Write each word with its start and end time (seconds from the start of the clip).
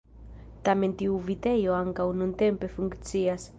Tamen 0.69 0.95
tiu 1.01 1.19
vitejo 1.27 1.77
ankaŭ 1.83 2.09
nuntempe 2.23 2.73
funkcias. 2.79 3.49